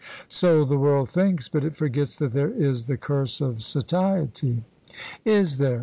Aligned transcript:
"So 0.29 0.65
the 0.65 0.79
world 0.79 1.09
thinks, 1.11 1.47
but 1.47 1.63
it 1.63 1.75
forgets 1.75 2.15
that 2.15 2.31
there 2.31 2.49
is 2.49 2.85
the 2.87 2.97
curse 2.97 3.39
of 3.39 3.61
satiety." 3.61 4.63
"Is 5.25 5.59
there? 5.59 5.79